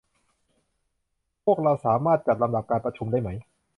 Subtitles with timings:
[1.45, 3.29] พวกเราสามารถจัดลำดับการประชุมได้ไหม